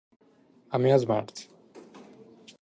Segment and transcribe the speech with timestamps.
[0.71, 1.33] アミューズメント